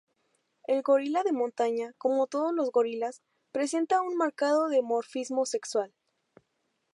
[0.65, 5.93] El gorila de montaña, como todos los gorilas, presenta un marcado dimorfismo sexual.